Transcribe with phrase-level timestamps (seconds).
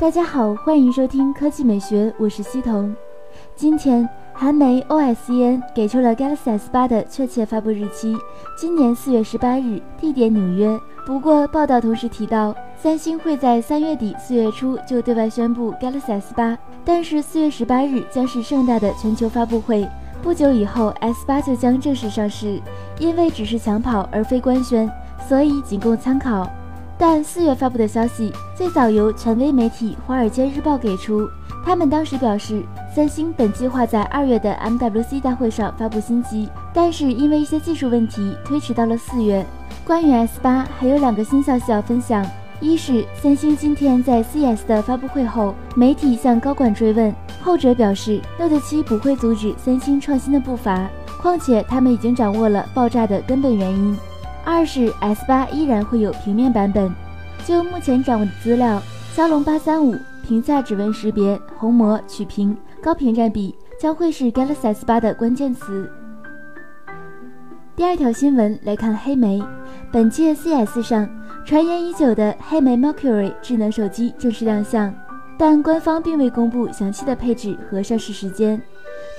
[0.00, 2.96] 大家好，欢迎收听科技美学，我是西彤。
[3.54, 8.16] 今天，韩媒 O S E N 给出了 Galaxy S8 的确切发布日期，
[8.56, 10.80] 今年四月十八日，地点纽约。
[11.04, 19.86] 不过，报道同时提到，三星会在三月底四月初就对外宣布 Galaxy S8，但是四月十八日将是盛大的全球发布会，
[20.22, 22.58] 不久以后 S8 就将正式上市。
[22.98, 24.90] 因为只是抢跑而非官宣，
[25.28, 26.50] 所以仅供参考。
[27.00, 31.26] 但四月发布的消息最早由权威媒体《华尔街日报》给出，
[31.64, 32.62] 他们当时表示，
[32.94, 39.42] 三星本计划在二月的 MWC 大会上发布新机，但是因为一些技术问题推迟到了四月。
[39.82, 42.22] 关于 S 八，还有两个新消息要分享：
[42.60, 47.10] 一是三星今天在 CS 的发布会后，媒体向高管追问，
[47.42, 50.86] 后者表示 Note 七不会阻止三星创新的步伐，
[51.18, 53.96] 况且他们已经掌握了爆炸的根本原因。
[54.52, 56.92] 二是 S 八依然会有平面版本。
[57.46, 58.82] 就目前掌握的资料，
[59.14, 59.96] 骁龙八三五、
[60.26, 65.88] 屏下指纹识别、虹膜、曲屏、高屏占比将会是 Galaxy S 八的关键词。
[67.76, 69.40] 第二条新闻来看，黑莓
[69.92, 71.08] 本届 CS 上
[71.46, 74.92] 传言已久的黑莓 Mercury 智能手机正式亮相，
[75.38, 78.60] 但官方并未公布详细的配置和上市时间。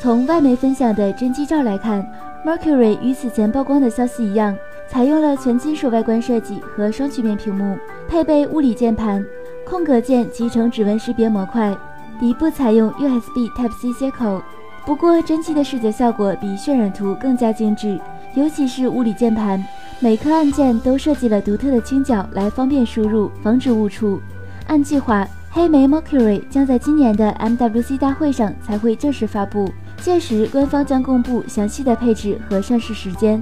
[0.00, 2.04] 从外媒分享的真机照来看
[2.44, 4.54] ，Mercury 与此前曝光的消息一样。
[4.90, 9.24] 采用了全金属外观设计和双曲面屏幕，配备物理键盘、
[9.64, 11.72] 空格键集成指纹识别模块，
[12.18, 14.42] 底部采用 USB Type-C 接口。
[14.84, 18.00] 不过，真机的视觉效果比渲染图更加精致，
[18.34, 19.64] 尤其是物理键盘，
[20.00, 24.20] 每颗按键都设计了独特的倾角来方便输入，防止误触。
[24.66, 33.40] 按计划，黑莓 Mercury 将在今年的 MWC 大会上才会正式发布，届时官方将公布详细的配置和上市时间。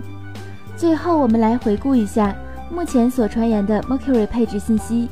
[0.78, 2.32] 最后，我们来回顾一下
[2.70, 5.08] 目前所传言的 Mercury 配置信息。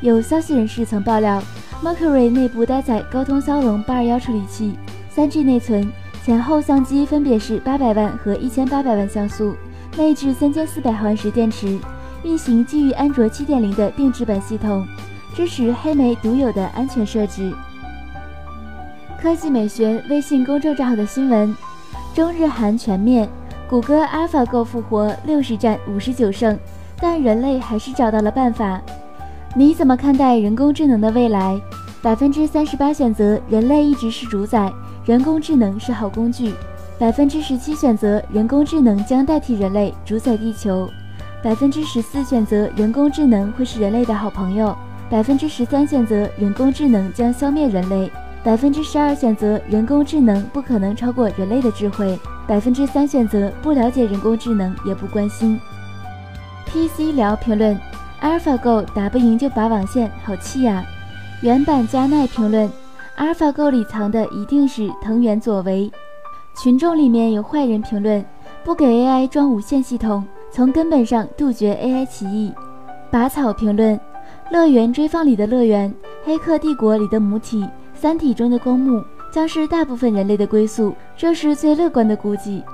[0.00, 1.42] 有消息人士曾爆料
[1.84, 4.78] ，Mercury 内部搭载高通骁龙八二幺处理器
[5.14, 5.92] ，3G 内存，
[6.24, 9.54] 前后相机分别是八百万和一千八百万像素，
[9.94, 11.78] 内置三千四百毫安时电池，
[12.22, 14.86] 运行基于安卓七点零的定制版系统，
[15.34, 17.52] 支持黑莓独有的安全设置。
[19.20, 21.54] 科技美学微信公众账号的新闻：
[22.14, 23.28] 中日韩全面。
[23.70, 26.58] 谷歌 AlphaGo 复活，六十战五十九胜，
[27.00, 28.82] 但人类还是找到了办法。
[29.54, 31.56] 你怎么看待人工智能的未来？
[32.02, 34.72] 百分之三十八选择人类一直是主宰，
[35.06, 36.52] 人工智能是好工具。
[36.98, 40.90] 百分之十七选择人工智能将代替人类主宰地球。
[41.40, 44.76] 百分之十四选择人工智能会是人类的好朋友。
[45.08, 48.10] 百分之十三选择人工智能将消灭人类。
[48.42, 52.18] 百分之十二选择人工智能不可能超过人类的智慧。
[52.46, 55.60] 百分之三选择不了解人工智能也不关心。
[56.66, 57.78] PC 聊评论
[58.20, 60.84] ：AlphaGo 打不赢就拔网线，好气呀！
[61.42, 62.68] 原版加奈评论
[63.16, 65.92] ：AlphaGo 里藏的一定是藤原佐为。
[66.60, 68.24] 群众里面有坏人评论：
[68.64, 72.52] 不给 AI 装无线系统，从根本上杜绝 AI 起义。
[73.12, 73.98] 拔草评论：
[74.50, 77.64] 乐园追放里的乐园，黑客帝国里的母体，
[78.00, 79.04] 三体中的公墓。
[79.32, 82.64] 将是大部分人类的归宿，这是最乐观的估计。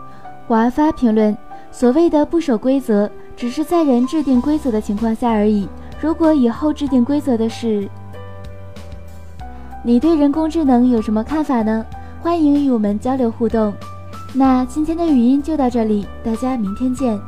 [0.46, 1.36] 华发评论：
[1.70, 5.68] 所谓的不守规则，只是在人制定规则的情况下而已。
[6.00, 7.86] 如果以后制定规则的是，
[9.84, 11.84] 你对人工智能有什么看法呢？
[12.22, 13.70] 欢迎与我们交流互动。
[14.32, 17.20] 那今天的语音就到这里，大家明天见。